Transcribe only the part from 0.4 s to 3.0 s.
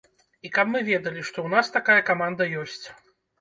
І каб мы ведалі, што ў нас такая каманда ёсць.